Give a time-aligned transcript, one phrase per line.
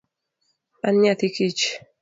[0.87, 1.63] An nyathi kich.